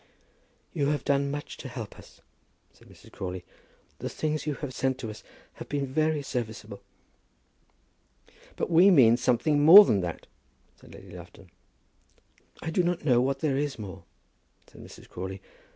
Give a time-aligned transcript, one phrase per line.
[0.73, 2.21] "You have done much to help us,"
[2.73, 3.11] said Mrs.
[3.11, 3.43] Crawley.
[3.99, 5.21] "The things you have sent to us
[5.57, 6.81] have been very serviceable."
[8.55, 10.25] "But we mean something more than that,"
[10.75, 11.51] said Lady Lufton.
[12.63, 14.01] "I do not know what there is more,"
[14.65, 15.07] said Mrs.
[15.07, 15.39] Crawley.